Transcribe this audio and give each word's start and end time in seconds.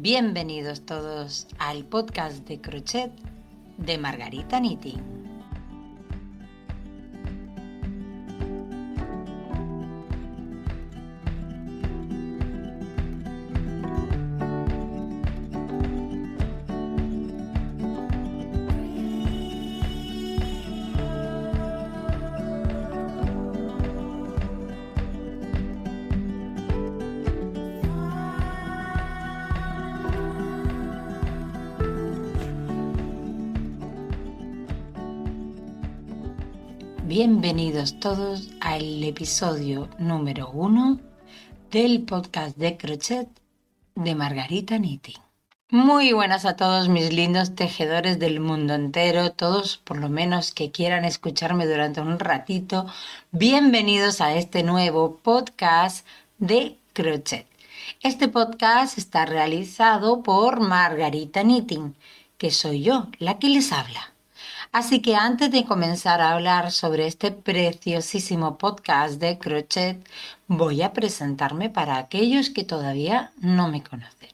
Bienvenidos 0.00 0.82
todos 0.82 1.48
al 1.58 1.84
podcast 1.84 2.46
de 2.46 2.60
crochet 2.60 3.10
de 3.78 3.98
Margarita 3.98 4.60
Knitting. 4.60 5.17
Bienvenidos 37.08 37.98
todos 38.00 38.50
al 38.60 39.02
episodio 39.02 39.88
número 39.98 40.50
uno 40.50 41.00
del 41.70 42.02
podcast 42.02 42.54
de 42.58 42.76
crochet 42.76 43.26
de 43.94 44.14
Margarita 44.14 44.76
Knitting. 44.76 45.16
Muy 45.70 46.12
buenas 46.12 46.44
a 46.44 46.56
todos 46.56 46.90
mis 46.90 47.10
lindos 47.10 47.54
tejedores 47.54 48.18
del 48.18 48.40
mundo 48.40 48.74
entero, 48.74 49.32
todos 49.32 49.78
por 49.78 49.96
lo 49.96 50.10
menos 50.10 50.52
que 50.52 50.70
quieran 50.70 51.06
escucharme 51.06 51.66
durante 51.66 52.02
un 52.02 52.18
ratito. 52.18 52.84
Bienvenidos 53.32 54.20
a 54.20 54.34
este 54.34 54.62
nuevo 54.62 55.16
podcast 55.16 56.06
de 56.36 56.76
crochet. 56.92 57.46
Este 58.02 58.28
podcast 58.28 58.98
está 58.98 59.24
realizado 59.24 60.22
por 60.22 60.60
Margarita 60.60 61.40
Knitting, 61.40 61.94
que 62.36 62.50
soy 62.50 62.82
yo 62.82 63.06
la 63.18 63.38
que 63.38 63.48
les 63.48 63.72
habla. 63.72 64.12
Así 64.70 65.00
que 65.00 65.16
antes 65.16 65.50
de 65.50 65.64
comenzar 65.64 66.20
a 66.20 66.32
hablar 66.32 66.72
sobre 66.72 67.06
este 67.06 67.30
preciosísimo 67.32 68.58
podcast 68.58 69.14
de 69.18 69.38
crochet, 69.38 70.06
voy 70.46 70.82
a 70.82 70.92
presentarme 70.92 71.70
para 71.70 71.96
aquellos 71.96 72.50
que 72.50 72.64
todavía 72.64 73.32
no 73.40 73.68
me 73.68 73.82
conocen. 73.82 74.28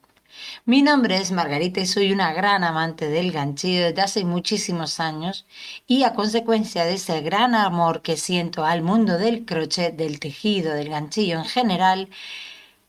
Mi 0.66 0.82
nombre 0.82 1.18
es 1.18 1.30
Margarita 1.30 1.80
y 1.80 1.86
soy 1.86 2.12
una 2.12 2.32
gran 2.32 2.64
amante 2.64 3.08
del 3.08 3.30
ganchillo 3.30 3.84
desde 3.84 4.02
hace 4.02 4.24
muchísimos 4.24 4.98
años 4.98 5.46
y 5.86 6.02
a 6.02 6.14
consecuencia 6.14 6.84
de 6.84 6.94
ese 6.94 7.20
gran 7.20 7.55
amor 7.55 8.02
que 8.02 8.16
siento 8.16 8.64
al 8.64 8.82
mundo 8.82 9.18
del 9.18 9.44
crochet, 9.44 9.94
del 9.94 10.18
tejido, 10.18 10.74
del 10.74 10.88
ganchillo 10.88 11.38
en 11.38 11.44
general, 11.44 12.08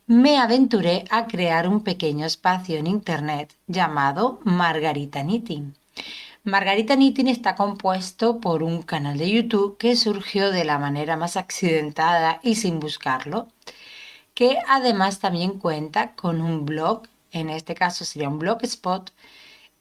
me 0.08 0.40
aventuré 0.40 1.06
a 1.12 1.28
crear 1.28 1.68
un 1.68 1.84
pequeño 1.84 2.26
espacio 2.26 2.78
en 2.78 2.88
internet 2.88 3.54
llamado 3.68 4.40
Margarita 4.44 5.22
Knitting 5.22 5.76
Margarita 6.48 6.96
Knitting 6.96 7.28
está 7.28 7.56
compuesto 7.56 8.40
por 8.40 8.62
un 8.62 8.84
canal 8.84 9.18
de 9.18 9.32
YouTube 9.32 9.80
que 9.80 9.96
surgió 9.96 10.52
de 10.52 10.64
la 10.64 10.78
manera 10.78 11.18
más 11.18 11.38
accidentada 11.38 12.40
y 12.44 12.54
sin 12.54 12.80
buscarlo, 12.80 13.48
que 14.36 14.60
además 14.70 15.18
también 15.18 15.58
cuenta 15.58 16.14
con 16.14 16.42
un 16.42 16.64
blog, 16.64 17.08
en 17.32 17.50
este 17.50 17.74
caso 17.74 18.06
sería 18.06 18.30
un 18.30 18.38
blogspot, 18.38 19.12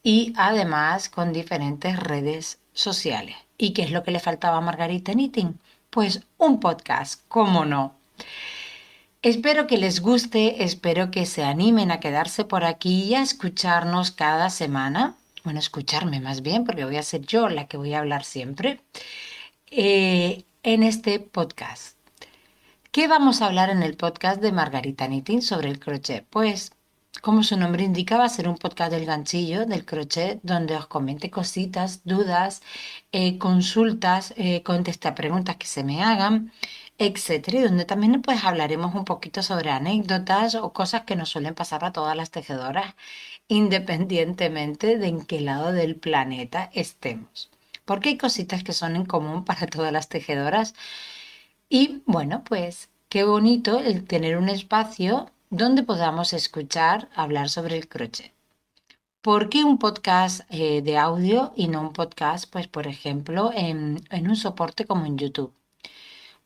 y 0.02 0.32
además 0.38 1.10
con 1.10 1.34
diferentes 1.34 2.00
redes 2.00 2.60
sociales. 2.72 3.36
¿Y 3.58 3.74
qué 3.74 3.82
es 3.82 3.90
lo 3.90 4.02
que 4.02 4.12
le 4.12 4.18
faltaba 4.18 4.56
a 4.56 4.62
Margarita 4.62 5.12
Knitting? 5.12 5.60
Pues 5.90 6.22
un 6.38 6.60
podcast, 6.60 7.20
¿cómo 7.28 7.66
no? 7.66 7.94
Espero 9.20 9.66
que 9.66 9.76
les 9.76 10.00
guste, 10.00 10.64
espero 10.64 11.10
que 11.10 11.26
se 11.26 11.44
animen 11.44 11.90
a 11.90 12.00
quedarse 12.00 12.46
por 12.46 12.64
aquí 12.64 13.02
y 13.02 13.16
a 13.16 13.22
escucharnos 13.22 14.12
cada 14.12 14.48
semana 14.48 15.14
bueno, 15.44 15.60
escucharme 15.60 16.20
más 16.20 16.42
bien, 16.42 16.64
porque 16.64 16.84
voy 16.84 16.96
a 16.96 17.02
ser 17.02 17.20
yo 17.22 17.48
la 17.48 17.68
que 17.68 17.76
voy 17.76 17.94
a 17.94 18.00
hablar 18.00 18.24
siempre, 18.24 18.80
eh, 19.70 20.44
en 20.62 20.82
este 20.82 21.20
podcast. 21.20 21.98
¿Qué 22.90 23.08
vamos 23.08 23.42
a 23.42 23.46
hablar 23.46 23.70
en 23.70 23.82
el 23.82 23.96
podcast 23.96 24.40
de 24.40 24.52
Margarita 24.52 25.06
Knitting 25.06 25.42
sobre 25.42 25.68
el 25.68 25.78
crochet? 25.80 26.26
Pues, 26.30 26.72
como 27.20 27.42
su 27.42 27.56
nombre 27.56 27.84
indica, 27.84 28.16
va 28.16 28.24
a 28.24 28.28
ser 28.28 28.48
un 28.48 28.56
podcast 28.56 28.92
del 28.92 29.04
ganchillo, 29.06 29.66
del 29.66 29.84
crochet, 29.84 30.40
donde 30.42 30.76
os 30.76 30.86
comente 30.86 31.30
cositas, 31.30 32.04
dudas, 32.04 32.62
eh, 33.12 33.38
consultas, 33.38 34.32
eh, 34.36 34.62
conteste 34.62 35.08
a 35.08 35.14
preguntas 35.14 35.56
que 35.56 35.66
se 35.66 35.84
me 35.84 36.02
hagan, 36.02 36.52
etcétera, 36.98 37.58
y 37.58 37.62
donde 37.62 37.84
también 37.84 38.22
pues 38.22 38.44
hablaremos 38.44 38.94
un 38.94 39.04
poquito 39.04 39.42
sobre 39.42 39.70
anécdotas 39.70 40.54
o 40.54 40.72
cosas 40.72 41.02
que 41.04 41.16
nos 41.16 41.30
suelen 41.30 41.54
pasar 41.54 41.84
a 41.84 41.92
todas 41.92 42.16
las 42.16 42.30
tejedoras 42.30 42.94
independientemente 43.48 44.98
de 44.98 45.06
en 45.08 45.24
qué 45.26 45.40
lado 45.40 45.72
del 45.72 45.96
planeta 45.96 46.70
estemos. 46.72 47.50
Porque 47.84 48.10
hay 48.10 48.18
cositas 48.18 48.64
que 48.64 48.72
son 48.72 48.96
en 48.96 49.06
común 49.06 49.44
para 49.48 49.66
todas 49.66 49.92
las 49.92 50.08
tejedoras. 50.08 50.74
Y 51.68 52.02
bueno, 52.06 52.44
pues 52.44 52.88
qué 53.08 53.24
bonito 53.24 53.78
el 53.80 54.06
tener 54.06 54.36
un 54.38 54.48
espacio 54.48 55.30
donde 55.50 55.82
podamos 55.82 56.32
escuchar 56.32 57.08
hablar 57.14 57.48
sobre 57.48 57.76
el 57.76 57.88
crochet. 57.88 58.32
¿Por 59.22 59.48
qué 59.48 59.64
un 59.64 59.78
podcast 59.78 60.42
eh, 60.50 60.82
de 60.82 60.98
audio 60.98 61.52
y 61.56 61.68
no 61.68 61.80
un 61.80 61.92
podcast, 61.92 62.50
pues 62.50 62.68
por 62.68 62.86
ejemplo, 62.86 63.52
en, 63.54 64.02
en 64.10 64.28
un 64.28 64.36
soporte 64.36 64.84
como 64.86 65.06
en 65.06 65.16
YouTube? 65.16 65.54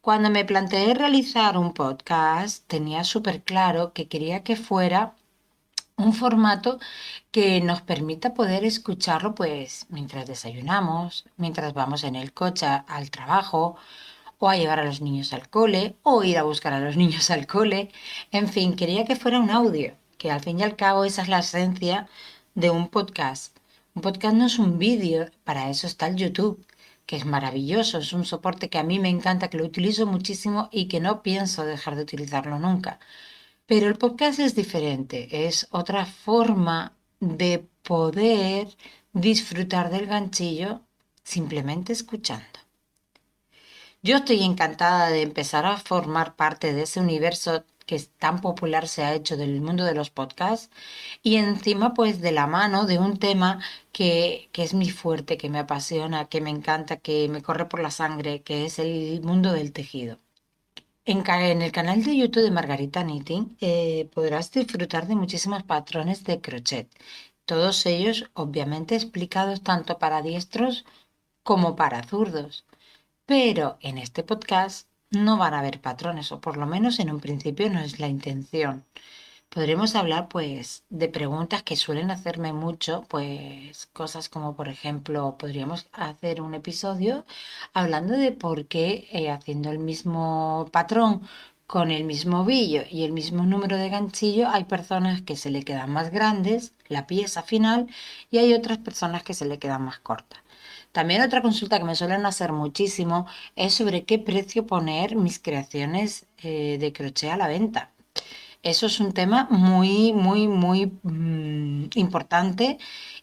Cuando 0.09 0.31
me 0.31 0.47
planteé 0.47 0.95
realizar 0.95 1.59
un 1.59 1.75
podcast, 1.75 2.67
tenía 2.67 3.05
súper 3.05 3.43
claro 3.43 3.93
que 3.93 4.09
quería 4.09 4.43
que 4.43 4.57
fuera 4.57 5.13
un 5.99 6.15
formato 6.15 6.79
que 7.31 7.61
nos 7.61 7.83
permita 7.83 8.33
poder 8.33 8.65
escucharlo 8.65 9.35
pues 9.35 9.85
mientras 9.91 10.27
desayunamos, 10.27 11.27
mientras 11.37 11.75
vamos 11.75 12.05
en 12.05 12.17
el 12.17 12.33
coche 12.33 12.67
al 12.87 13.11
trabajo 13.11 13.77
o 14.39 14.49
a 14.49 14.57
llevar 14.57 14.81
a 14.81 14.85
los 14.87 15.03
niños 15.03 15.35
al 15.35 15.51
cole 15.51 15.97
o 16.03 16.25
ir 16.25 16.39
a 16.39 16.43
buscar 16.43 16.73
a 16.73 16.81
los 16.81 16.97
niños 17.03 17.29
al 17.31 17.47
cole. 17.47 17.91
En 18.31 18.49
fin, 18.49 18.77
quería 18.77 19.05
que 19.05 19.15
fuera 19.15 19.39
un 19.39 19.51
audio, 19.51 19.95
que 20.17 20.31
al 20.31 20.41
fin 20.41 20.59
y 20.59 20.63
al 20.63 20.75
cabo 20.75 21.05
esa 21.05 21.21
es 21.21 21.29
la 21.29 21.41
esencia 21.41 22.09
de 22.55 22.71
un 22.71 22.89
podcast. 22.89 23.59
Un 23.95 24.01
podcast 24.01 24.35
no 24.37 24.47
es 24.47 24.59
un 24.59 24.79
vídeo, 24.79 25.31
para 25.45 25.69
eso 25.69 25.87
está 25.87 26.07
el 26.07 26.17
YouTube, 26.17 26.65
que 27.09 27.17
es 27.17 27.25
maravilloso, 27.25 27.97
es 27.99 28.13
un 28.13 28.27
soporte 28.27 28.69
que 28.69 28.77
a 28.79 28.83
mí 28.83 28.99
me 28.99 29.09
encanta, 29.09 29.49
que 29.49 29.57
lo 29.57 29.65
utilizo 29.65 30.05
muchísimo 30.07 30.69
y 30.71 30.89
que 30.89 31.01
no 31.01 31.23
pienso 31.23 31.65
dejar 31.65 31.97
de 31.97 32.03
utilizarlo 32.03 32.59
nunca. 32.59 33.01
Pero 33.65 33.89
el 33.89 33.97
podcast 33.97 34.39
es 34.41 34.55
diferente, 34.55 35.47
es 35.47 35.67
otra 35.71 36.05
forma 36.05 36.93
de 37.19 37.67
poder 37.83 38.69
disfrutar 39.15 39.91
del 39.91 40.07
ganchillo 40.07 40.83
simplemente 41.25 41.95
escuchando. 41.95 42.59
Yo 44.03 44.19
estoy 44.19 44.43
encantada 44.43 45.09
de 45.09 45.23
empezar 45.23 45.65
a 45.65 45.79
formar 45.79 46.37
parte 46.37 46.75
de 46.75 46.83
ese 46.83 47.01
universo 47.01 47.65
que 47.89 47.99
tan 48.25 48.41
popular 48.41 48.87
se 48.87 49.03
ha 49.05 49.15
hecho 49.15 49.37
del 49.37 49.61
mundo 49.61 49.85
de 49.85 49.95
los 49.95 50.11
podcasts 50.11 50.71
y 51.23 51.37
encima 51.37 51.95
pues 51.95 52.21
de 52.21 52.33
la 52.33 52.47
mano 52.47 52.87
de 52.87 52.99
un 52.99 53.19
tema 53.19 53.61
que, 53.93 54.49
que 54.53 54.63
es 54.63 54.75
mi 54.75 54.91
fuerte, 54.91 55.39
que 55.39 55.51
me 55.51 55.59
apasiona, 55.61 56.27
que 56.27 56.41
me 56.41 56.51
encanta, 56.51 56.99
que 56.99 57.29
me 57.29 57.43
corre 57.43 57.67
por 57.71 57.81
la 57.81 57.91
sangre, 57.91 58.43
que 58.43 58.67
es 58.67 58.79
el 58.79 59.23
mundo 59.23 59.53
del 59.53 59.73
tejido. 59.73 60.19
En, 61.07 61.63
el 61.63 61.73
canal 61.73 62.05
de 62.05 62.17
YouTube 62.19 62.43
de 62.43 62.51
Margarita 62.51 63.03
Knitting 63.03 63.57
eh, 63.61 64.11
podrás 64.15 64.53
disfrutar 64.53 65.07
de 65.07 65.17
muchísimos 65.17 65.63
patrones 65.63 66.23
de 66.25 66.41
crochet, 66.43 66.89
todos 67.47 67.87
ellos 67.87 68.31
obviamente 68.35 68.95
explicados 68.95 69.63
tanto 69.63 69.99
para 69.99 70.21
diestros 70.21 70.85
como 71.43 71.77
para 71.77 72.03
zurdos. 72.03 72.67
Pero 73.25 73.79
en 73.81 73.97
este 73.97 74.23
podcast 74.23 74.88
no 75.11 75.37
van 75.39 75.55
a 75.55 75.61
haber 75.61 75.81
patrones, 75.81 76.33
o 76.33 76.41
por 76.41 76.57
lo 76.57 76.67
menos 76.67 76.99
en 77.01 77.11
un 77.11 77.21
principio 77.21 77.71
no 77.71 77.81
es 77.81 77.99
la 78.01 78.09
intención 78.09 78.85
podremos 79.49 79.95
hablar 79.95 80.29
pues 80.29 80.85
de 80.91 81.09
preguntas 81.09 81.63
que 81.63 81.77
suelen 81.77 82.11
hacerme 82.11 82.53
mucho, 82.53 83.05
pues 83.09 83.87
cosas 83.93 84.29
como 84.29 84.55
por 84.55 84.69
ejemplo 84.69 85.37
podríamos 85.39 85.89
hacer 85.93 86.41
un 86.43 86.55
episodio 86.55 87.25
hablando 87.75 88.15
de 88.15 88.33
por 88.33 88.67
qué 88.67 89.09
eh, 89.13 89.31
haciendo 89.31 89.71
el 89.71 89.79
mismo 89.79 90.69
patrón 90.73 91.23
con 91.67 91.91
el 91.91 92.05
mismo 92.05 92.45
billo 92.45 92.83
y 92.91 93.05
el 93.05 93.13
mismo 93.13 93.45
número 93.45 93.77
de 93.77 93.91
ganchillo 93.91 94.49
hay 94.49 94.65
personas 94.65 95.23
que 95.23 95.37
se 95.37 95.51
le 95.51 95.63
quedan 95.65 95.91
más 95.91 96.11
grandes 96.11 96.73
la 96.89 97.07
pieza 97.07 97.43
final 97.43 97.89
y 98.31 98.39
hay 98.39 98.55
otras 98.55 98.79
personas 98.79 99.23
que 99.23 99.35
se 99.35 99.45
le 99.47 99.59
quedan 99.59 99.83
más 99.83 99.99
cortas. 99.99 100.41
También 100.99 101.23
otra 101.23 101.43
consulta 101.43 101.79
que 101.79 101.85
me 101.85 101.95
suelen 101.95 102.27
hacer 102.27 102.53
muchísimo 102.53 103.27
es 103.55 103.73
sobre 103.73 104.03
qué 104.05 104.19
precio 104.19 104.67
poner 104.67 105.15
mis 105.15 105.39
creaciones 105.39 106.27
eh, 106.39 106.77
de 106.81 106.93
crochet 106.93 107.31
a 107.31 107.37
la 107.37 107.47
venta. 107.47 107.93
Eso 108.65 108.87
es 108.87 108.99
un 108.99 109.13
tema 109.13 109.47
muy, 109.49 110.13
muy, 110.13 110.49
muy 110.49 110.87
mm, 111.05 111.91
importante 111.95 112.79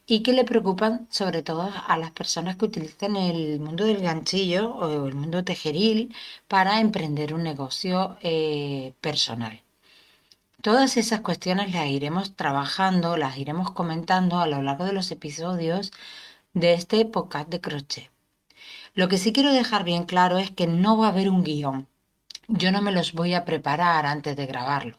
y 0.08 0.22
que 0.24 0.32
le 0.32 0.46
preocupan 0.46 1.06
sobre 1.10 1.44
todo 1.44 1.70
a 1.86 1.98
las 1.98 2.12
personas 2.12 2.56
que 2.56 2.64
utilizan 2.64 3.18
el 3.18 3.60
mundo 3.60 3.84
del 3.84 4.02
ganchillo 4.02 4.74
o 4.74 5.08
el 5.08 5.14
mundo 5.14 5.44
tejeril 5.44 6.16
para 6.48 6.80
emprender 6.80 7.34
un 7.34 7.44
negocio 7.44 8.18
eh, 8.22 8.94
personal. 9.02 9.62
Todas 10.62 10.96
esas 10.98 11.20
cuestiones 11.22 11.74
las 11.74 11.88
iremos 11.88 12.36
trabajando, 12.38 13.18
las 13.18 13.38
iremos 13.38 13.72
comentando 13.72 14.40
a 14.40 14.48
lo 14.48 14.62
largo 14.64 14.86
de 14.86 14.94
los 14.94 15.12
episodios 15.12 15.92
de 16.56 16.74
este 16.74 17.06
podcast 17.06 17.50
de 17.50 17.62
crochet. 17.62 18.10
Lo 18.94 19.10
que 19.10 19.18
sí 19.18 19.34
quiero 19.34 19.52
dejar 19.52 19.84
bien 19.84 20.06
claro 20.06 20.38
es 20.38 20.52
que 20.52 20.68
no 20.68 20.98
va 20.98 21.08
a 21.08 21.10
haber 21.10 21.30
un 21.30 21.44
guion. 21.44 21.88
Yo 22.48 22.72
no 22.72 22.82
me 22.82 22.94
los 22.94 23.12
voy 23.14 23.34
a 23.34 23.44
preparar 23.44 24.06
antes 24.06 24.38
de 24.38 24.46
grabarlo. 24.46 24.98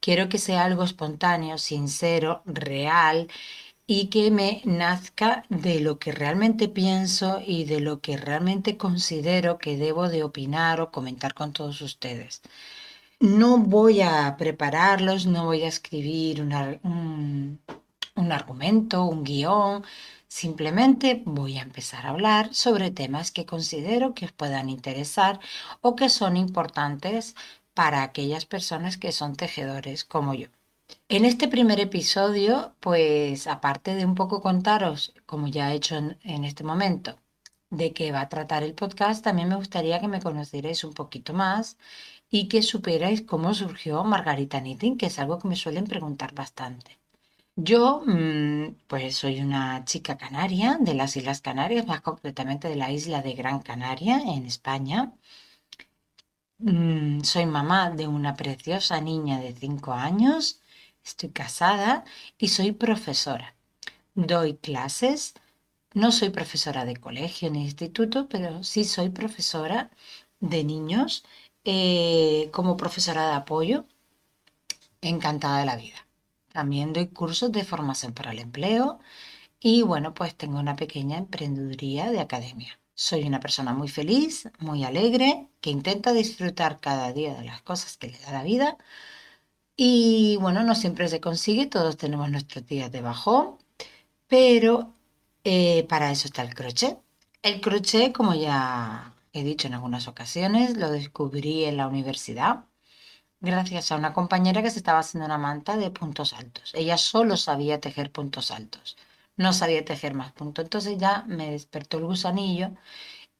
Quiero 0.00 0.28
que 0.28 0.38
sea 0.38 0.64
algo 0.64 0.82
espontáneo, 0.82 1.58
sincero, 1.58 2.42
real 2.44 3.28
y 3.86 4.08
que 4.08 4.32
me 4.32 4.62
nazca 4.64 5.44
de 5.48 5.80
lo 5.80 6.00
que 6.00 6.10
realmente 6.10 6.68
pienso 6.68 7.40
y 7.46 7.64
de 7.64 7.80
lo 7.80 8.00
que 8.00 8.16
realmente 8.16 8.76
considero 8.76 9.58
que 9.58 9.76
debo 9.76 10.08
de 10.08 10.24
opinar 10.24 10.80
o 10.80 10.90
comentar 10.90 11.34
con 11.34 11.52
todos 11.52 11.80
ustedes. 11.82 12.42
No 13.20 13.58
voy 13.58 14.00
a 14.02 14.36
prepararlos, 14.36 15.26
no 15.26 15.44
voy 15.44 15.62
a 15.62 15.68
escribir 15.68 16.42
un, 16.42 17.60
un 18.16 18.32
argumento, 18.32 19.04
un 19.04 19.24
guion, 19.24 19.84
Simplemente 20.28 21.22
voy 21.24 21.58
a 21.58 21.62
empezar 21.62 22.06
a 22.06 22.10
hablar 22.10 22.52
sobre 22.54 22.90
temas 22.90 23.30
que 23.30 23.46
considero 23.46 24.14
que 24.14 24.26
os 24.26 24.32
puedan 24.32 24.68
interesar 24.68 25.40
o 25.80 25.96
que 25.96 26.08
son 26.08 26.36
importantes 26.36 27.34
para 27.74 28.02
aquellas 28.02 28.44
personas 28.46 28.96
que 28.96 29.12
son 29.12 29.36
tejedores 29.36 30.04
como 30.04 30.34
yo. 30.34 30.48
En 31.08 31.24
este 31.24 31.48
primer 31.48 31.80
episodio, 31.80 32.74
pues 32.80 33.46
aparte 33.46 33.94
de 33.94 34.04
un 34.04 34.14
poco 34.14 34.40
contaros, 34.40 35.14
como 35.26 35.48
ya 35.48 35.72
he 35.72 35.76
hecho 35.76 35.96
en, 35.96 36.44
este 36.44 36.64
momento, 36.64 37.18
de 37.70 37.92
qué 37.92 38.12
va 38.12 38.22
a 38.22 38.28
tratar 38.28 38.62
el 38.62 38.74
podcast, 38.74 39.22
también 39.24 39.48
me 39.48 39.56
gustaría 39.56 40.00
que 40.00 40.08
me 40.08 40.22
conocierais 40.22 40.84
un 40.84 40.94
poquito 40.94 41.32
más 41.34 41.76
y 42.30 42.48
que 42.48 42.62
supierais 42.62 43.22
cómo 43.22 43.54
surgió 43.54 44.04
Margarita 44.04 44.60
Knitting, 44.60 44.96
que 44.98 45.06
es 45.06 45.18
algo 45.18 45.38
que 45.38 45.48
me 45.48 45.56
suelen 45.56 45.86
preguntar 45.86 46.34
bastante. 46.34 46.98
Yo, 47.56 48.02
mm, 48.06 48.76
pues 48.86 49.16
soy 49.16 49.40
una 49.40 49.84
chica 49.84 50.16
canaria 50.16 50.78
de 50.80 50.94
las 50.94 51.16
Islas 51.16 51.40
Canarias, 51.40 51.86
más 51.86 52.00
concretamente 52.02 52.68
de 52.68 52.76
la 52.76 52.90
isla 52.92 53.22
de 53.22 53.34
Gran 53.34 53.60
Canaria, 53.60 54.18
en 54.18 54.46
España. 54.46 55.12
Mm, 56.58 57.22
soy 57.22 57.46
mamá 57.46 57.90
de 57.90 58.06
una 58.08 58.34
preciosa 58.34 59.00
niña 59.00 59.40
de 59.40 59.52
5 59.54 59.92
años, 59.92 60.60
estoy 61.04 61.30
casada 61.30 62.04
y 62.38 62.48
soy 62.48 62.72
profesora. 62.72 63.54
Doy 64.14 64.56
clases, 64.56 65.34
no 65.94 66.12
soy 66.12 66.30
profesora 66.30 66.84
de 66.84 66.96
colegio 66.96 67.50
ni 67.50 67.64
instituto, 67.64 68.28
pero 68.28 68.64
sí 68.64 68.84
soy 68.84 69.10
profesora 69.10 69.90
de 70.40 70.64
niños 70.64 71.24
eh, 71.64 72.50
como 72.52 72.76
profesora 72.76 73.28
de 73.28 73.34
apoyo, 73.36 73.86
encantada 75.00 75.60
de 75.60 75.66
la 75.66 75.76
vida. 75.76 76.05
También 76.56 76.94
doy 76.94 77.08
cursos 77.08 77.52
de 77.52 77.64
formación 77.64 78.14
para 78.14 78.32
el 78.32 78.38
empleo 78.38 78.98
y 79.60 79.82
bueno, 79.82 80.14
pues 80.14 80.34
tengo 80.34 80.58
una 80.58 80.74
pequeña 80.74 81.18
emprendeduría 81.18 82.10
de 82.10 82.18
academia. 82.18 82.80
Soy 82.94 83.24
una 83.24 83.40
persona 83.40 83.74
muy 83.74 83.88
feliz, 83.88 84.48
muy 84.58 84.82
alegre, 84.82 85.48
que 85.60 85.68
intenta 85.68 86.14
disfrutar 86.14 86.80
cada 86.80 87.12
día 87.12 87.34
de 87.34 87.44
las 87.44 87.60
cosas 87.60 87.98
que 87.98 88.08
le 88.08 88.18
da 88.20 88.32
la 88.32 88.42
vida. 88.42 88.78
Y 89.76 90.38
bueno, 90.40 90.62
no 90.62 90.74
siempre 90.74 91.08
se 91.08 91.20
consigue, 91.20 91.66
todos 91.66 91.98
tenemos 91.98 92.30
nuestros 92.30 92.64
días 92.66 92.90
de 92.90 93.02
bajón, 93.02 93.58
pero 94.26 94.94
eh, 95.44 95.84
para 95.90 96.10
eso 96.10 96.26
está 96.26 96.40
el 96.40 96.54
crochet. 96.54 96.98
El 97.42 97.60
crochet, 97.60 98.14
como 98.14 98.34
ya 98.34 99.14
he 99.34 99.44
dicho 99.44 99.66
en 99.68 99.74
algunas 99.74 100.08
ocasiones, 100.08 100.78
lo 100.78 100.90
descubrí 100.90 101.64
en 101.66 101.76
la 101.76 101.86
universidad 101.86 102.64
gracias 103.40 103.90
a 103.92 103.96
una 103.96 104.12
compañera 104.12 104.62
que 104.62 104.70
se 104.70 104.78
estaba 104.78 104.98
haciendo 105.00 105.26
una 105.26 105.38
manta 105.38 105.76
de 105.76 105.90
puntos 105.90 106.32
altos. 106.32 106.72
Ella 106.74 106.98
solo 106.98 107.36
sabía 107.36 107.80
tejer 107.80 108.10
puntos 108.12 108.50
altos, 108.50 108.96
no 109.36 109.52
sabía 109.52 109.84
tejer 109.84 110.14
más 110.14 110.32
puntos. 110.32 110.64
Entonces 110.64 110.98
ya 110.98 111.24
me 111.26 111.50
despertó 111.50 111.98
el 111.98 112.06
gusanillo 112.06 112.72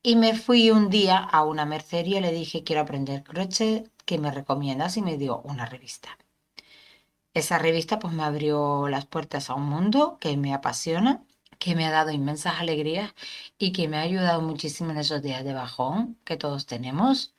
y 0.03 0.17
me 0.17 0.35
fui 0.37 0.71
un 0.71 0.91
día 0.91 1.19
a 1.19 1.45
una 1.45 1.67
mercería 1.67 2.19
y 2.19 2.23
le 2.23 2.33
dije, 2.33 2.65
quiero 2.65 2.83
aprender 2.83 3.25
crochet, 3.25 3.91
¿qué 4.05 4.19
me 4.19 4.31
recomiendas? 4.31 4.97
Y 4.97 5.03
me 5.03 5.19
dio 5.19 5.41
una 5.43 5.67
revista. 5.67 6.17
Esa 7.35 7.59
revista 7.59 7.99
pues 7.99 8.15
me 8.15 8.25
abrió 8.25 8.89
las 8.89 9.07
puertas 9.07 9.51
a 9.51 9.55
un 9.55 9.65
mundo 9.69 10.19
que 10.21 10.37
me 10.37 10.55
apasiona, 10.55 11.23
que 11.59 11.75
me 11.75 11.87
ha 11.87 11.91
dado 11.91 12.11
inmensas 12.11 12.61
alegrías 12.61 13.15
y 13.59 13.73
que 13.73 13.89
me 13.89 13.99
ha 13.99 14.03
ayudado 14.03 14.41
muchísimo 14.43 14.91
en 14.93 14.99
esos 14.99 15.23
días 15.23 15.45
de 15.45 15.53
bajón 15.55 16.19
que 16.25 16.37
todos 16.37 16.67
tenemos. 16.67 17.35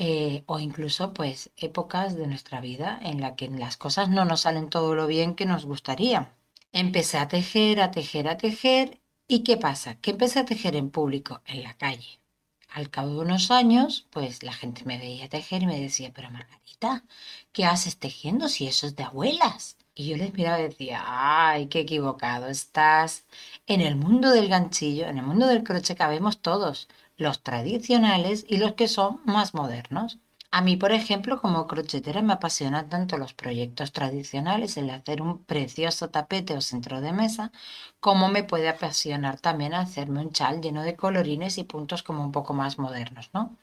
Eh, 0.00 0.44
o 0.46 0.60
incluso 0.60 1.12
pues 1.12 1.50
épocas 1.56 2.14
de 2.16 2.28
nuestra 2.28 2.60
vida 2.60 3.00
en 3.02 3.20
la 3.20 3.34
que 3.34 3.48
las 3.48 3.76
cosas 3.76 4.08
no 4.08 4.24
nos 4.24 4.42
salen 4.42 4.70
todo 4.70 4.94
lo 4.94 5.08
bien 5.08 5.34
que 5.34 5.44
nos 5.44 5.64
gustaría. 5.66 6.32
Empecé 6.72 7.18
a 7.18 7.26
tejer, 7.26 7.80
a 7.80 7.90
tejer, 7.90 8.28
a 8.28 8.36
tejer 8.36 9.00
y 9.26 9.40
¿qué 9.42 9.56
pasa? 9.56 9.96
Que 9.96 10.12
empecé 10.12 10.38
a 10.38 10.44
tejer 10.44 10.76
en 10.76 10.90
público, 10.90 11.42
en 11.46 11.64
la 11.64 11.74
calle. 11.76 12.20
Al 12.68 12.90
cabo 12.90 13.14
de 13.14 13.20
unos 13.20 13.50
años, 13.50 14.06
pues 14.10 14.44
la 14.44 14.52
gente 14.52 14.84
me 14.84 14.98
veía 14.98 15.28
tejer 15.28 15.64
y 15.64 15.66
me 15.66 15.80
decía, 15.80 16.12
pero 16.14 16.30
Margarita, 16.30 17.04
¿qué 17.52 17.64
haces 17.64 17.98
tejiendo 17.98 18.48
si 18.48 18.68
eso 18.68 18.86
es 18.86 18.94
de 18.94 19.02
abuelas? 19.02 19.76
Y 19.96 20.06
yo 20.08 20.16
les 20.16 20.32
miraba 20.32 20.60
y 20.60 20.64
decía, 20.64 21.02
ay, 21.06 21.66
qué 21.66 21.80
equivocado 21.80 22.46
estás. 22.48 23.24
En 23.66 23.80
el 23.80 23.96
mundo 23.96 24.30
del 24.30 24.48
ganchillo, 24.48 25.06
en 25.08 25.18
el 25.18 25.24
mundo 25.24 25.48
del 25.48 25.64
crochet 25.64 25.98
cabemos 25.98 26.40
todos 26.40 26.88
los 27.18 27.42
tradicionales 27.42 28.46
y 28.48 28.56
los 28.58 28.72
que 28.74 28.88
son 28.88 29.20
más 29.26 29.52
modernos. 29.54 30.18
A 30.50 30.62
mí, 30.62 30.76
por 30.76 30.92
ejemplo, 30.92 31.40
como 31.42 31.66
crochetera 31.66 32.22
me 32.22 32.32
apasionan 32.34 32.88
tanto 32.88 33.18
los 33.18 33.34
proyectos 33.34 33.92
tradicionales, 33.92 34.76
el 34.78 34.88
hacer 34.90 35.20
un 35.20 35.44
precioso 35.44 36.08
tapete 36.10 36.54
o 36.54 36.62
centro 36.62 37.00
de 37.02 37.12
mesa, 37.12 37.52
como 38.00 38.28
me 38.28 38.44
puede 38.44 38.68
apasionar 38.70 39.38
también 39.40 39.74
hacerme 39.74 40.20
un 40.20 40.32
chal 40.32 40.60
lleno 40.62 40.82
de 40.82 40.96
colorines 40.96 41.58
y 41.58 41.64
puntos 41.64 42.02
como 42.02 42.24
un 42.24 42.32
poco 42.32 42.54
más 42.54 42.78
modernos, 42.78 43.30
¿no? 43.34 43.56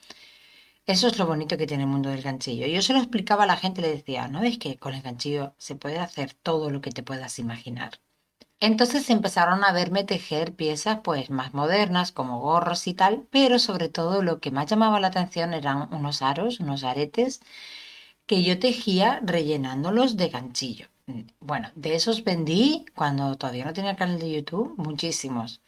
Eso 0.87 1.07
es 1.07 1.19
lo 1.19 1.27
bonito 1.27 1.57
que 1.57 1.67
tiene 1.67 1.83
el 1.83 1.89
mundo 1.89 2.09
del 2.09 2.23
ganchillo. 2.23 2.67
Yo 2.67 2.81
se 2.81 2.93
lo 2.93 2.99
explicaba 2.99 3.43
a 3.43 3.47
la 3.47 3.57
gente, 3.57 3.81
le 3.81 3.89
decía, 3.89 4.27
¿no 4.27 4.41
ves 4.41 4.57
que 4.57 4.77
con 4.79 4.93
el 4.95 5.03
ganchillo 5.03 5.53
se 5.59 5.75
puede 5.75 5.99
hacer 5.99 6.33
todo 6.33 6.71
lo 6.71 6.81
que 6.81 6.91
te 6.91 7.03
puedas 7.03 7.39
imaginar? 7.39 7.99
Entonces 8.59 9.09
empezaron 9.09 9.63
a 9.63 9.71
verme 9.71 10.03
tejer 10.03 10.55
piezas 10.55 10.99
pues 11.03 11.29
más 11.29 11.53
modernas 11.53 12.11
como 12.11 12.39
gorros 12.39 12.87
y 12.87 12.93
tal, 12.93 13.27
pero 13.31 13.59
sobre 13.59 13.89
todo 13.89 14.21
lo 14.23 14.39
que 14.39 14.51
más 14.51 14.67
llamaba 14.67 14.99
la 14.99 15.07
atención 15.07 15.53
eran 15.53 15.93
unos 15.93 16.21
aros, 16.21 16.59
unos 16.59 16.83
aretes 16.83 17.41
que 18.27 18.43
yo 18.43 18.59
tejía 18.59 19.19
rellenándolos 19.23 20.17
de 20.17 20.29
ganchillo. 20.29 20.87
Bueno, 21.39 21.71
de 21.75 21.95
esos 21.95 22.23
vendí 22.23 22.85
cuando 22.95 23.35
todavía 23.37 23.65
no 23.65 23.73
tenía 23.73 23.95
canal 23.95 24.19
de 24.19 24.31
YouTube, 24.31 24.75
muchísimos. 24.77 25.61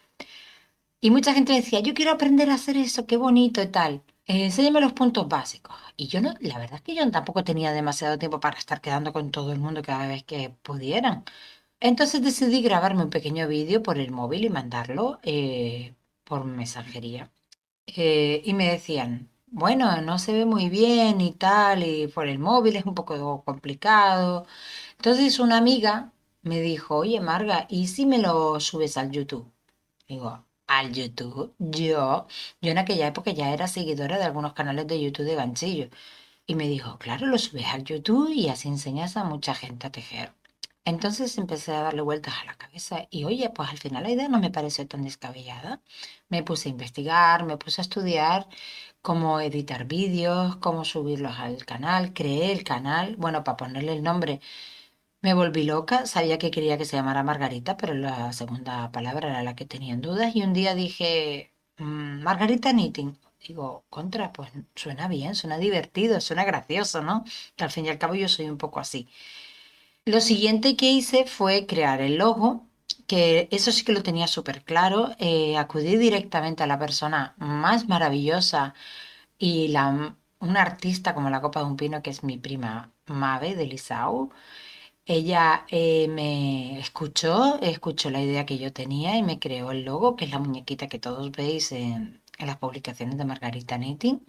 Y 1.01 1.09
mucha 1.11 1.33
gente 1.33 1.53
decía, 1.53 1.79
yo 1.79 1.93
quiero 1.93 2.11
aprender 2.11 2.49
a 2.49 2.55
hacer 2.55 2.77
eso, 2.77 3.05
qué 3.07 3.17
bonito 3.17 3.61
y 3.61 3.67
tal. 3.67 4.03
Eh, 4.25 4.45
enséñame 4.45 4.81
los 4.81 4.93
puntos 4.93 5.27
básicos. 5.27 5.75
Y 5.95 6.07
yo 6.07 6.21
no, 6.21 6.33
la 6.39 6.57
verdad 6.59 6.75
es 6.77 6.81
que 6.81 6.95
yo 6.95 7.09
tampoco 7.11 7.43
tenía 7.43 7.71
demasiado 7.71 8.17
tiempo 8.19 8.39
para 8.39 8.57
estar 8.57 8.81
quedando 8.81 9.13
con 9.13 9.31
todo 9.31 9.51
el 9.51 9.59
mundo 9.59 9.81
cada 9.83 10.07
vez 10.07 10.23
que 10.23 10.49
pudieran. 10.63 11.23
Entonces 11.79 12.21
decidí 12.23 12.61
grabarme 12.61 13.03
un 13.03 13.09
pequeño 13.09 13.47
vídeo 13.47 13.83
por 13.83 13.97
el 13.99 14.11
móvil 14.11 14.45
y 14.45 14.49
mandarlo 14.49 15.19
eh, 15.23 15.95
por 16.23 16.45
mensajería. 16.45 17.31
Eh, 17.87 18.41
y 18.45 18.53
me 18.53 18.71
decían, 18.71 19.29
bueno, 19.47 20.01
no 20.01 20.19
se 20.19 20.33
ve 20.33 20.45
muy 20.45 20.69
bien 20.69 21.21
y 21.21 21.31
tal, 21.33 21.83
y 21.83 22.07
por 22.07 22.27
el 22.27 22.39
móvil 22.39 22.75
es 22.77 22.85
un 22.85 22.95
poco 22.95 23.43
complicado. 23.43 24.45
Entonces 24.97 25.39
una 25.39 25.57
amiga 25.57 26.11
me 26.41 26.61
dijo, 26.61 26.97
oye 26.97 27.19
Marga, 27.21 27.65
¿y 27.69 27.87
si 27.87 28.05
me 28.05 28.17
lo 28.19 28.59
subes 28.59 28.97
al 28.97 29.11
YouTube? 29.11 29.51
Digo, 30.07 30.45
¿al 30.67 30.93
YouTube? 30.93 31.53
Yo, 31.59 32.27
yo 32.61 32.71
en 32.71 32.77
aquella 32.77 33.07
época 33.07 33.31
ya 33.31 33.53
era 33.53 33.67
seguidora 33.67 34.17
de 34.17 34.25
algunos 34.25 34.53
canales 34.53 34.87
de 34.87 35.01
YouTube 35.01 35.25
de 35.25 35.35
ganchillo. 35.35 35.89
Y 36.47 36.55
me 36.55 36.67
dijo, 36.67 36.97
claro, 36.99 37.27
lo 37.27 37.37
subes 37.37 37.67
al 37.67 37.83
YouTube 37.83 38.31
y 38.31 38.49
así 38.49 38.67
enseñas 38.69 39.17
a 39.17 39.23
mucha 39.25 39.53
gente 39.55 39.87
a 39.87 39.91
tejer. 39.91 40.33
Entonces 40.91 41.37
empecé 41.37 41.73
a 41.73 41.81
darle 41.81 42.01
vueltas 42.01 42.33
a 42.41 42.45
la 42.45 42.55
cabeza 42.55 43.07
y 43.11 43.25
oye, 43.25 43.49
pues 43.49 43.69
al 43.69 43.77
final 43.77 44.03
la 44.03 44.09
idea 44.11 44.29
no 44.29 44.39
me 44.39 44.51
pareció 44.51 44.87
tan 44.87 45.03
descabellada. 45.03 45.81
Me 46.29 46.43
puse 46.43 46.69
a 46.69 46.71
investigar, 46.71 47.43
me 47.45 47.57
puse 47.57 47.81
a 47.81 47.83
estudiar 47.83 48.47
cómo 49.01 49.39
editar 49.41 49.85
vídeos, 49.85 50.55
cómo 50.57 50.85
subirlos 50.85 51.37
al 51.39 51.65
canal, 51.65 52.13
creé 52.13 52.51
el 52.53 52.63
canal, 52.63 53.15
bueno, 53.17 53.43
para 53.43 53.57
ponerle 53.57 53.93
el 53.93 54.03
nombre. 54.03 54.39
Me 55.21 55.33
volví 55.33 55.63
loca, 55.63 56.05
sabía 56.07 56.37
que 56.39 56.51
quería 56.51 56.77
que 56.77 56.85
se 56.85 56.97
llamara 56.97 57.23
Margarita, 57.23 57.77
pero 57.77 57.93
la 57.93 58.33
segunda 58.33 58.91
palabra 58.91 59.29
era 59.29 59.43
la 59.43 59.55
que 59.55 59.65
tenía 59.65 59.93
en 59.93 60.01
dudas 60.01 60.35
y 60.35 60.43
un 60.43 60.53
día 60.53 60.75
dije, 60.75 61.53
mm, 61.77 62.21
Margarita 62.23 62.71
Knitting. 62.73 63.17
Digo, 63.47 63.85
contra, 63.89 64.33
pues 64.33 64.51
suena 64.75 65.07
bien, 65.07 65.35
suena 65.35 65.57
divertido, 65.57 66.21
suena 66.21 66.45
gracioso, 66.45 67.01
¿no? 67.01 67.23
Que 67.55 67.63
al 67.65 67.71
fin 67.71 67.85
y 67.85 67.89
al 67.89 67.97
cabo 67.99 68.15
yo 68.15 68.27
soy 68.29 68.49
un 68.49 68.57
poco 68.57 68.79
así. 68.79 69.09
Lo 70.07 70.21
siguiente 70.21 70.77
que 70.77 70.89
hice 70.89 71.25
fue 71.25 71.65
crear 71.67 71.99
el 72.01 72.15
logo, 72.17 72.65
que 73.07 73.49
eso 73.51 73.71
sí 73.73 73.83
que 73.83 73.91
lo 73.91 74.03
tenía 74.03 74.27
súper 74.27 74.63
claro. 74.63 75.11
Eh, 75.19 75.57
acudí 75.57 75.97
directamente 75.97 76.63
a 76.63 76.67
la 76.67 76.79
persona 76.79 77.35
más 77.37 77.87
maravillosa 77.89 78.73
y 79.37 79.69
la 79.69 80.15
una 80.39 80.61
artista 80.61 81.13
como 81.15 81.29
la 81.29 81.41
copa 81.41 81.61
de 81.61 81.67
un 81.67 81.77
pino, 81.77 82.01
que 82.01 82.11
es 82.11 82.23
mi 82.23 82.37
prima 82.37 82.93
Mabe 83.07 83.55
de 83.55 83.67
Lisau. 83.67 84.31
Ella 85.05 85.65
eh, 85.69 86.07
me 86.09 86.79
escuchó, 86.79 87.59
escuchó 87.61 88.09
la 88.11 88.21
idea 88.21 88.45
que 88.45 88.57
yo 88.59 88.73
tenía 88.73 89.17
y 89.17 89.23
me 89.23 89.39
creó 89.39 89.71
el 89.71 89.85
logo, 89.85 90.15
que 90.15 90.25
es 90.25 90.31
la 90.31 90.39
muñequita 90.39 90.87
que 90.89 90.99
todos 90.99 91.31
veis 91.31 91.71
en, 91.73 92.21
las 92.39 92.57
publicaciones 92.57 93.17
de 93.17 93.25
Margarita 93.25 93.77
Knitting. 93.77 94.21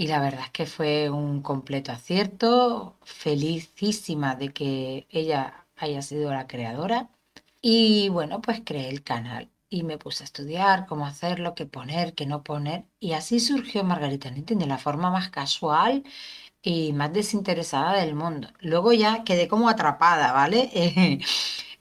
Y 0.00 0.06
la 0.06 0.18
verdad 0.18 0.44
es 0.46 0.50
que 0.50 0.64
fue 0.64 1.10
un 1.10 1.42
completo 1.42 1.92
acierto, 1.92 2.96
felicísima 3.04 4.34
de 4.34 4.48
que 4.50 5.06
ella 5.10 5.66
haya 5.76 6.00
sido 6.00 6.30
la 6.32 6.46
creadora. 6.46 7.10
Y 7.60 8.08
bueno, 8.08 8.40
pues 8.40 8.62
creé 8.64 8.88
el 8.88 9.02
canal 9.04 9.50
y 9.68 9.82
me 9.82 9.98
puse 9.98 10.24
a 10.24 10.26
estudiar 10.26 10.86
cómo 10.86 11.04
hacerlo, 11.06 11.54
qué 11.54 11.66
poner, 11.66 12.14
qué 12.14 12.24
no 12.24 12.42
poner. 12.42 12.86
Y 12.98 13.12
así 13.12 13.40
surgió 13.40 13.84
Margarita 13.84 14.30
Knitting 14.30 14.58
de 14.60 14.66
la 14.66 14.78
forma 14.78 15.10
más 15.10 15.28
casual 15.28 16.02
y 16.62 16.94
más 16.94 17.12
desinteresada 17.12 17.94
del 18.00 18.14
mundo. 18.14 18.48
Luego 18.60 18.94
ya 18.94 19.24
quedé 19.24 19.48
como 19.48 19.68
atrapada, 19.68 20.32
¿vale? 20.32 20.70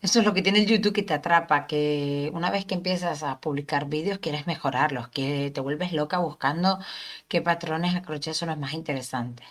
Eso 0.02 0.20
es 0.20 0.26
lo 0.26 0.34
que 0.34 0.42
tiene 0.42 0.60
el 0.60 0.66
YouTube 0.68 0.94
que 0.94 1.04
te 1.04 1.14
atrapa, 1.14 1.68
que 1.68 2.32
una 2.34 2.50
vez 2.52 2.66
que 2.66 2.76
empiezas 2.76 3.22
a 3.24 3.40
publicar 3.42 3.88
vídeos 3.88 4.20
quieres 4.20 4.48
mejorarlos, 4.48 5.10
que 5.10 5.52
te 5.52 5.62
vuelves 5.62 5.92
loca 5.94 6.20
buscando 6.20 6.80
qué 7.28 7.42
patrones 7.42 7.96
a 7.96 8.34
son 8.34 8.50
los 8.50 8.58
más 8.58 8.74
interesantes. 8.74 9.48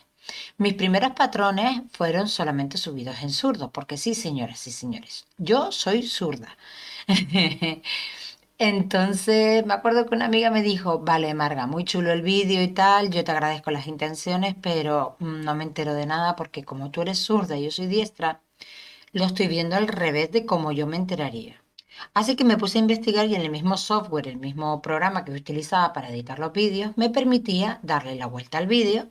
Mis 0.59 0.75
primeros 0.75 1.13
patrones 1.13 1.83
fueron 1.93 2.29
solamente 2.29 2.79
subidos 2.79 3.23
en 3.23 3.31
zurdo, 3.31 3.71
porque 3.73 3.97
sí, 3.97 4.15
señoras 4.15 4.67
y 4.67 4.73
señores, 4.73 5.27
yo 5.39 5.73
soy 5.73 6.03
zurda. 6.03 6.57
Entonces 8.59 9.65
me 9.67 9.75
acuerdo 9.75 10.07
que 10.07 10.15
una 10.15 10.27
amiga 10.27 10.51
me 10.51 10.63
dijo, 10.63 10.99
vale, 11.01 11.33
Marga, 11.35 11.67
muy 11.67 11.85
chulo 11.85 12.13
el 12.13 12.23
vídeo 12.23 12.63
y 12.63 12.69
tal, 12.69 13.11
yo 13.11 13.25
te 13.25 13.31
agradezco 13.33 13.71
las 13.71 13.87
intenciones, 13.87 14.55
pero 14.61 15.17
mm, 15.21 15.43
no 15.43 15.55
me 15.55 15.65
entero 15.65 15.95
de 15.95 16.07
nada 16.07 16.37
porque 16.37 16.65
como 16.65 16.91
tú 16.91 17.03
eres 17.03 17.19
zurda 17.25 17.57
y 17.57 17.65
yo 17.65 17.71
soy 17.71 17.87
diestra, 17.87 18.41
lo 19.13 19.25
estoy 19.25 19.49
viendo 19.49 19.77
al 19.77 19.89
revés 19.89 20.31
de 20.33 20.47
como 20.47 20.73
yo 20.73 20.87
me 20.87 20.97
enteraría. 20.97 21.63
Así 22.15 22.37
que 22.37 22.45
me 22.45 22.57
puse 22.59 22.79
a 22.79 22.81
investigar 22.81 23.27
y 23.27 23.35
en 23.35 23.43
el 23.43 23.51
mismo 23.51 23.77
software, 23.77 24.29
el 24.29 24.37
mismo 24.37 24.81
programa 24.83 25.25
que 25.25 25.33
utilizaba 25.33 25.93
para 25.93 26.11
editar 26.11 26.39
los 26.39 26.53
vídeos, 26.53 26.93
me 26.97 27.11
permitía 27.11 27.81
darle 27.83 28.15
la 28.17 28.27
vuelta 28.27 28.59
al 28.59 28.67
vídeo 28.67 29.11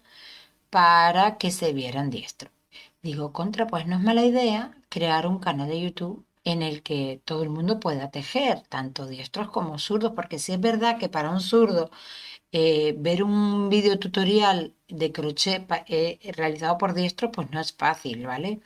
para 0.70 1.38
que 1.38 1.52
se 1.52 1.74
vieran 1.74 2.10
diestro. 2.10 2.52
Digo, 3.02 3.34
contra, 3.34 3.68
pues 3.68 3.88
no 3.88 3.98
es 3.98 4.04
mala 4.04 4.26
idea 4.26 4.74
crear 4.90 5.28
un 5.28 5.40
canal 5.40 5.68
de 5.70 5.82
YouTube 5.82 6.26
en 6.44 6.62
el 6.62 6.82
que 6.84 7.22
todo 7.26 7.44
el 7.44 7.50
mundo 7.50 7.80
pueda 7.80 8.10
tejer, 8.12 8.62
tanto 8.70 9.06
diestros 9.08 9.50
como 9.50 9.80
zurdos, 9.80 10.14
porque 10.16 10.40
si 10.40 10.54
es 10.54 10.62
verdad 10.62 10.98
que 10.98 11.10
para 11.10 11.30
un 11.32 11.42
zurdo 11.42 11.92
eh, 12.52 12.96
ver 12.98 13.24
un 13.24 13.70
video 13.70 14.00
tutorial 14.00 14.74
de 14.88 15.12
crochet 15.12 15.66
eh, 15.88 16.20
realizado 16.36 16.78
por 16.78 16.94
diestro, 16.94 17.32
pues 17.32 17.52
no 17.52 17.60
es 17.60 17.74
fácil, 17.74 18.26
¿vale? 18.26 18.62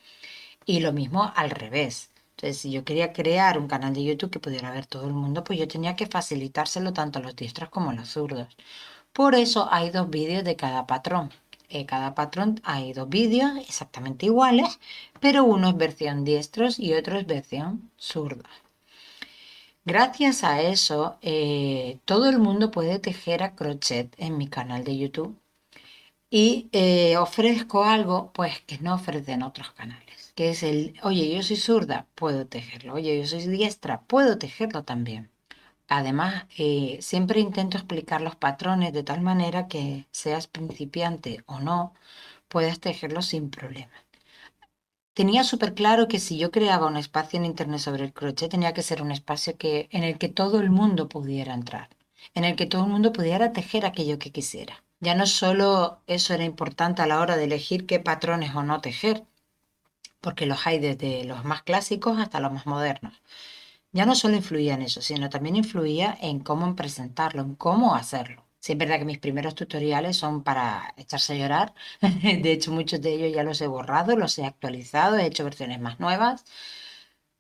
Y 0.66 0.80
lo 0.80 0.94
mismo 0.94 1.32
al 1.36 1.50
revés. 1.52 2.10
Entonces, 2.32 2.58
si 2.62 2.72
yo 2.72 2.84
quería 2.84 3.14
crear 3.14 3.58
un 3.60 3.68
canal 3.68 3.94
de 3.94 4.04
YouTube 4.04 4.32
que 4.32 4.40
pudiera 4.40 4.72
ver 4.72 4.86
todo 4.88 5.06
el 5.08 5.14
mundo, 5.14 5.44
pues 5.44 5.60
yo 5.60 5.68
tenía 5.68 5.96
que 5.96 6.08
facilitárselo 6.08 6.94
tanto 6.94 7.20
a 7.20 7.22
los 7.22 7.36
diestros 7.36 7.70
como 7.70 7.92
a 7.92 7.94
los 7.94 8.10
zurdos. 8.10 8.48
Por 9.14 9.36
eso 9.36 9.68
hay 9.72 9.90
dos 9.92 10.10
vídeos 10.10 10.44
de 10.44 10.56
cada 10.56 10.88
patrón. 10.88 11.32
En 11.70 11.86
cada 11.86 12.16
patrón 12.16 12.60
hay 12.64 12.94
dos 12.94 13.08
vídeos 13.10 13.52
exactamente 13.68 14.26
iguales, 14.26 14.80
pero 15.20 15.44
uno 15.46 15.70
es 15.70 15.78
versión 15.78 16.24
diestros 16.26 16.80
y 16.80 16.94
otro 16.94 17.18
es 17.20 17.26
versión 17.28 17.92
zurda. 17.98 18.50
Gracias 19.86 20.44
a 20.44 20.62
eso, 20.62 21.18
eh, 21.22 22.00
todo 22.06 22.30
el 22.30 22.40
mundo 22.40 22.72
puede 22.72 23.00
tejer 23.00 23.44
a 23.44 23.56
crochet 23.56 24.14
en 24.18 24.38
mi 24.38 24.48
canal 24.48 24.84
de 24.84 24.98
YouTube 24.98 25.36
y 26.30 26.70
eh, 26.72 27.18
ofrezco 27.18 27.84
algo 27.84 28.32
pues 28.34 28.62
que 28.62 28.80
no 28.80 28.96
ofrecen 28.96 29.44
otros 29.44 29.72
canales, 29.72 30.11
que 30.42 30.50
es 30.50 30.64
el, 30.64 30.96
oye, 31.04 31.32
yo 31.36 31.44
soy 31.44 31.56
zurda, 31.56 32.08
puedo 32.16 32.48
tejerlo, 32.48 32.96
oye, 32.96 33.16
yo 33.22 33.28
soy 33.28 33.46
diestra, 33.46 34.02
puedo 34.02 34.40
tejerlo 34.40 34.84
también. 34.84 35.30
Además, 35.88 36.46
eh, 36.58 36.98
siempre 37.00 37.40
intento 37.40 37.78
explicar 37.78 38.22
los 38.22 38.36
patrones 38.36 38.92
de 38.92 39.04
tal 39.04 39.22
manera 39.22 39.68
que 39.68 40.08
seas 40.10 40.48
principiante 40.48 41.44
o 41.46 41.60
no, 41.60 41.94
puedas 42.48 42.80
tejerlos 42.80 43.28
sin 43.28 43.52
problema. 43.52 43.94
Tenía 45.14 45.44
súper 45.44 45.76
claro 45.76 46.08
que 46.08 46.18
si 46.18 46.40
yo 46.40 46.50
creaba 46.50 46.88
un 46.88 46.98
espacio 46.98 47.38
en 47.38 47.46
Internet 47.46 47.80
sobre 47.82 48.06
el 48.06 48.14
crochet, 48.14 48.50
tenía 48.50 48.74
que 48.74 48.82
ser 48.82 49.04
un 49.04 49.12
espacio 49.12 49.56
que, 49.58 49.90
en 49.92 50.04
el 50.04 50.18
que 50.18 50.30
todo 50.30 50.60
el 50.60 50.72
mundo 50.72 51.08
pudiera 51.08 51.54
entrar, 51.54 51.90
en 52.34 52.46
el 52.46 52.56
que 52.56 52.66
todo 52.66 52.86
el 52.86 52.90
mundo 52.90 53.14
pudiera 53.14 53.54
tejer 53.54 53.86
aquello 53.86 54.18
que 54.18 54.32
quisiera. 54.32 54.84
Ya 55.02 55.14
no 55.14 55.28
solo 55.28 56.02
eso 56.08 56.34
era 56.34 56.46
importante 56.46 57.04
a 57.04 57.08
la 57.08 57.20
hora 57.20 57.38
de 57.38 57.44
elegir 57.44 57.86
qué 57.86 58.00
patrones 58.00 58.56
o 58.56 58.64
no 58.64 58.82
tejer, 58.82 59.24
porque 60.22 60.46
los 60.46 60.66
hay 60.68 60.80
desde 60.80 61.26
los 61.26 61.44
más 61.46 61.64
clásicos 61.64 62.20
hasta 62.20 62.40
los 62.40 62.52
más 62.54 62.66
modernos 62.66 63.14
ya 63.92 64.06
no 64.06 64.16
solo 64.16 64.36
influía 64.36 64.74
en 64.76 64.82
eso, 64.84 65.02
sino 65.02 65.30
también 65.30 65.56
influía 65.56 66.18
en 66.22 66.40
cómo 66.40 66.76
presentarlo, 66.76 67.42
en 67.42 67.56
cómo 67.56 67.96
hacerlo. 67.96 68.46
Sí, 68.60 68.74
es 68.74 68.78
verdad 68.78 69.00
que 69.00 69.06
mis 69.06 69.18
primeros 69.20 69.56
tutoriales 69.56 70.18
son 70.18 70.44
para 70.44 70.94
echarse 70.98 71.34
a 71.34 71.38
llorar. 71.38 71.74
De 72.44 72.52
hecho, 72.52 72.72
muchos 72.72 73.02
de 73.02 73.14
ellos 73.16 73.34
ya 73.36 73.44
los 73.44 73.60
he 73.62 73.68
borrado, 73.68 74.16
los 74.16 74.38
he 74.38 74.46
actualizado, 74.46 75.18
he 75.18 75.26
hecho 75.26 75.44
versiones 75.44 75.80
más 75.82 76.00
nuevas. 76.00 76.46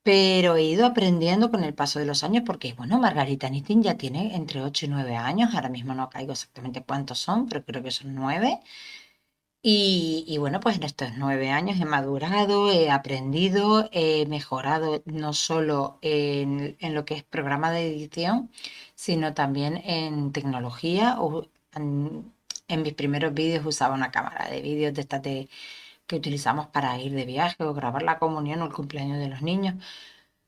Pero 0.04 0.56
he 0.58 0.64
ido 0.64 0.86
aprendiendo 0.86 1.50
con 1.52 1.64
el 1.64 1.74
paso 1.76 2.00
de 2.00 2.06
los 2.06 2.24
años 2.24 2.44
porque, 2.46 2.74
bueno, 2.74 3.00
Margarita 3.00 3.48
Knitting 3.50 3.84
ya 3.84 3.96
tiene 3.98 4.36
entre 4.36 4.62
8 4.62 4.86
y 4.86 4.90
9 4.90 5.16
años. 5.16 5.54
Ahora 5.54 5.70
mismo 5.70 5.94
no 5.96 6.10
caigo 6.10 6.32
exactamente 6.34 6.84
cuántos 6.84 7.20
son, 7.20 7.48
pero 7.48 7.64
creo 7.66 7.84
que 7.84 7.92
son 7.92 8.14
9. 8.16 8.60
Y, 9.64 10.38
bueno, 10.40 10.60
pues 10.60 10.78
en 10.78 10.84
estos 10.84 11.12
nueve 11.18 11.52
años 11.52 11.80
he 11.80 11.86
madurado, 11.86 12.72
he 12.72 12.90
aprendido, 12.90 13.90
he 13.92 14.26
mejorado 14.26 15.04
no 15.06 15.34
solo 15.34 16.00
en, 16.02 16.78
lo 16.82 17.06
que 17.06 17.16
es 17.16 17.24
programa 17.24 17.72
de 17.72 17.88
edición, 17.88 18.50
sino 18.96 19.34
también 19.36 19.78
en 19.86 20.32
tecnología. 20.32 21.18
en, 21.76 22.34
mis 22.84 22.94
primeros 22.94 23.34
vídeos 23.34 23.66
usaba 23.66 23.94
una 23.96 24.12
cámara 24.12 24.50
de 24.50 24.62
vídeos 24.62 24.94
de 24.94 25.02
estas 25.02 25.22
que 25.22 26.16
utilizamos 26.16 26.68
para 26.68 27.00
ir 27.00 27.14
de 27.14 27.26
viaje 27.26 27.64
o 27.64 27.74
grabar 27.74 28.04
la 28.04 28.20
comunión 28.20 28.62
o 28.62 28.66
el 28.66 28.74
cumpleaños 28.74 29.20
de 29.20 29.30
los 29.30 29.42
niños. 29.42 29.76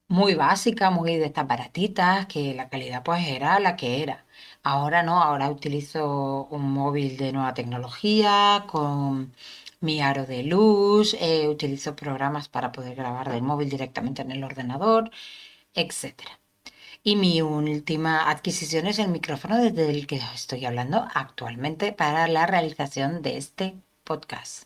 Muy 0.08 0.36
básica, 0.36 0.92
muy 0.92 1.18
de 1.18 1.26
estas 1.28 1.48
baratitas, 1.48 2.28
que 2.28 2.54
la 2.54 2.70
calidad 2.70 3.04
pues 3.04 3.28
era 3.28 3.60
la 3.60 3.76
que 3.76 4.04
era. 4.04 4.23
Ahora 4.64 5.04
no, 5.04 5.22
ahora 5.22 5.50
utilizo 5.50 6.48
un 6.50 6.72
móvil 6.72 7.18
de 7.18 7.32
nueva 7.34 7.54
tecnología 7.54 8.64
con 8.68 9.34
mi 9.82 10.02
aro 10.02 10.26
de 10.26 10.44
luz, 10.44 11.16
eh, 11.20 11.48
utilizo 11.50 11.96
programas 11.96 12.48
para 12.48 12.72
poder 12.72 12.96
grabar 12.96 13.30
del 13.32 13.42
móvil 13.42 13.70
directamente 13.70 14.22
en 14.22 14.32
el 14.32 14.44
ordenador, 14.44 15.12
etc. 15.76 16.14
Y 17.04 17.16
mi 17.18 17.42
última 17.42 18.30
adquisición 18.30 18.88
es 18.88 19.00
el 19.00 19.10
micrófono 19.10 19.58
desde 19.58 19.90
el 19.90 20.08
que 20.08 20.22
estoy 20.34 20.66
hablando 20.66 21.06
actualmente 21.14 21.92
para 21.92 22.28
la 22.28 22.46
realización 22.46 23.22
de 23.22 23.38
este 23.38 23.76
podcast. 24.06 24.64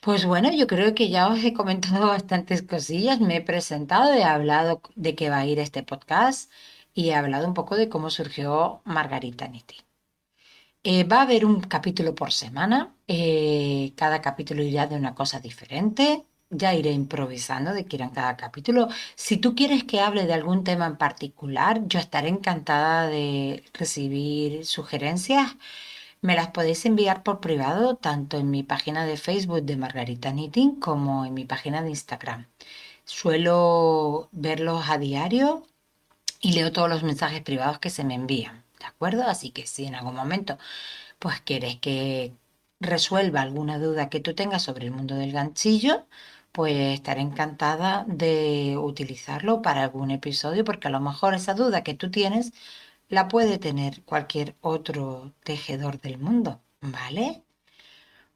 Pues 0.00 0.24
bueno, 0.24 0.52
yo 0.52 0.66
creo 0.66 0.94
que 0.94 1.10
ya 1.10 1.28
os 1.28 1.42
he 1.44 1.52
comentado 1.52 2.06
bastantes 2.16 2.62
cosillas, 2.62 3.20
me 3.20 3.36
he 3.36 3.40
presentado, 3.42 4.12
he 4.14 4.24
hablado 4.24 4.80
de 4.94 5.14
qué 5.14 5.30
va 5.30 5.38
a 5.38 5.46
ir 5.46 5.58
este 5.60 5.82
podcast 5.82 6.50
y 6.96 7.10
he 7.10 7.14
hablado 7.14 7.46
un 7.46 7.54
poco 7.54 7.76
de 7.76 7.88
cómo 7.90 8.10
surgió 8.10 8.80
Margarita 8.84 9.46
Nitti. 9.46 9.76
Eh, 10.82 11.04
va 11.04 11.18
a 11.18 11.22
haber 11.22 11.44
un 11.44 11.60
capítulo 11.60 12.14
por 12.14 12.32
semana, 12.32 12.94
eh, 13.06 13.92
cada 13.96 14.22
capítulo 14.22 14.62
irá 14.62 14.86
de 14.86 14.96
una 14.96 15.14
cosa 15.14 15.40
diferente, 15.40 16.24
ya 16.48 16.74
iré 16.74 16.92
improvisando 16.92 17.72
de 17.74 17.84
qué 17.86 17.96
irá 17.96 18.10
cada 18.12 18.36
capítulo. 18.36 18.88
Si 19.14 19.36
tú 19.36 19.54
quieres 19.54 19.84
que 19.84 20.00
hable 20.00 20.26
de 20.26 20.34
algún 20.34 20.64
tema 20.64 20.86
en 20.86 20.96
particular, 20.96 21.82
yo 21.86 21.98
estaré 21.98 22.28
encantada 22.28 23.08
de 23.08 23.64
recibir 23.74 24.64
sugerencias. 24.64 25.56
Me 26.22 26.34
las 26.34 26.48
podéis 26.48 26.86
enviar 26.86 27.22
por 27.22 27.40
privado 27.40 27.96
tanto 27.96 28.38
en 28.38 28.50
mi 28.50 28.62
página 28.62 29.04
de 29.06 29.16
Facebook 29.18 29.62
de 29.62 29.76
Margarita 29.76 30.30
Knitting 30.32 30.80
como 30.80 31.26
en 31.26 31.34
mi 31.34 31.44
página 31.44 31.82
de 31.82 31.90
Instagram. 31.90 32.46
Suelo 33.04 34.28
verlos 34.32 34.88
a 34.88 34.98
diario 34.98 35.66
y 36.40 36.52
leo 36.52 36.72
todos 36.72 36.88
los 36.88 37.02
mensajes 37.02 37.42
privados 37.42 37.78
que 37.78 37.90
se 37.90 38.04
me 38.04 38.14
envían, 38.14 38.64
¿de 38.80 38.86
acuerdo? 38.86 39.24
Así 39.24 39.50
que 39.50 39.66
si 39.66 39.86
en 39.86 39.94
algún 39.94 40.14
momento 40.14 40.58
pues 41.18 41.40
quieres 41.42 41.78
que 41.80 42.34
resuelva 42.80 43.42
alguna 43.42 43.78
duda 43.78 44.10
que 44.10 44.20
tú 44.20 44.34
tengas 44.34 44.62
sobre 44.62 44.86
el 44.86 44.92
mundo 44.92 45.16
del 45.16 45.32
ganchillo, 45.32 46.06
pues 46.52 46.74
estaré 46.94 47.20
encantada 47.22 48.04
de 48.08 48.76
utilizarlo 48.78 49.62
para 49.62 49.82
algún 49.84 50.10
episodio 50.10 50.64
porque 50.64 50.88
a 50.88 50.90
lo 50.90 51.00
mejor 51.00 51.34
esa 51.34 51.54
duda 51.54 51.82
que 51.84 51.94
tú 51.94 52.10
tienes 52.10 52.52
la 53.08 53.28
puede 53.28 53.58
tener 53.58 54.04
cualquier 54.04 54.56
otro 54.62 55.34
tejedor 55.44 56.00
del 56.00 56.18
mundo, 56.18 56.62
¿vale? 56.82 57.45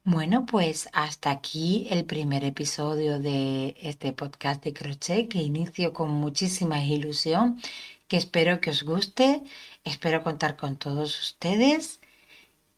Bueno, 0.03 0.45
pues 0.45 0.89
hasta 0.93 1.29
aquí 1.31 1.87
el 1.91 2.05
primer 2.05 2.43
episodio 2.43 3.19
de 3.19 3.75
este 3.81 4.13
podcast 4.13 4.63
de 4.63 4.73
crochet 4.73 5.27
que 5.29 5.39
inicio 5.41 5.93
con 5.93 6.09
muchísima 6.11 6.83
ilusión, 6.83 7.59
que 8.07 8.17
espero 8.17 8.59
que 8.61 8.71
os 8.71 8.83
guste, 8.83 9.43
espero 9.83 10.23
contar 10.23 10.57
con 10.57 10.77
todos 10.77 11.19
ustedes 11.19 11.99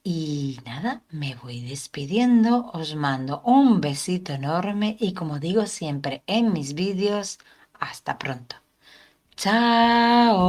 Y 0.03 0.59
nada, 0.65 1.03
me 1.11 1.35
voy 1.35 1.61
despidiendo, 1.61 2.71
os 2.73 2.95
mando 2.95 3.41
un 3.45 3.81
besito 3.81 4.33
enorme 4.33 4.97
y 4.99 5.13
como 5.13 5.39
digo 5.39 5.65
siempre 5.67 6.23
en 6.27 6.53
mis 6.53 6.73
vídeos, 6.75 7.39
hasta 7.79 8.17
pronto. 8.19 8.57
Chao. 9.37 10.39